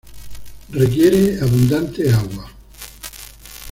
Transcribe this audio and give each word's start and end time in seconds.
Requiere 0.71 1.39
abundante 1.41 2.09
agua. 2.11 2.49